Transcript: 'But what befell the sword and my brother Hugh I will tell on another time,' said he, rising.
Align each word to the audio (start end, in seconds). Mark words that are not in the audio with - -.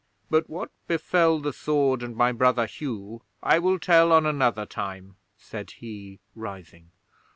'But 0.31 0.49
what 0.49 0.71
befell 0.87 1.37
the 1.37 1.53
sword 1.53 2.01
and 2.01 2.15
my 2.15 2.31
brother 2.31 2.65
Hugh 2.65 3.21
I 3.43 3.59
will 3.59 3.77
tell 3.77 4.11
on 4.11 4.25
another 4.25 4.65
time,' 4.65 5.15
said 5.37 5.69
he, 5.77 6.19
rising. 6.33 6.89